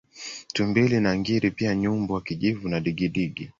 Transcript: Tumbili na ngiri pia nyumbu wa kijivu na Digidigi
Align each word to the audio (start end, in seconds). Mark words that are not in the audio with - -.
Tumbili 0.53 0.97
na 0.99 1.11
ngiri 1.17 1.51
pia 1.51 1.75
nyumbu 1.75 2.13
wa 2.13 2.21
kijivu 2.21 2.69
na 2.69 2.79
Digidigi 2.79 3.49